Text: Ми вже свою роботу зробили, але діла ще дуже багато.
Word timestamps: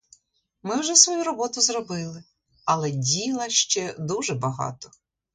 Ми 0.63 0.75
вже 0.79 0.95
свою 0.95 1.23
роботу 1.23 1.61
зробили, 1.61 2.23
але 2.65 2.91
діла 2.91 3.49
ще 3.49 3.95
дуже 3.99 4.35
багато. 4.35 4.91